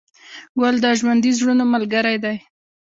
ګل 0.59 0.75
د 0.83 0.85
ژوندي 0.99 1.31
زړونو 1.37 1.63
ملګری 1.73 2.17
دی. 2.23 2.37